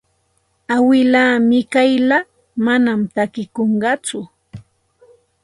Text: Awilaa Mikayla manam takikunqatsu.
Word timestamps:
Awilaa 0.75 1.33
Mikayla 1.49 2.17
manam 2.65 3.01
takikunqatsu. 3.15 4.19